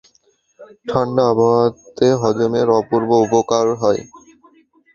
[0.87, 4.01] ঠাণ্ডা আবহাওয়াতে হজমের অপূর্ব উপকার হয়।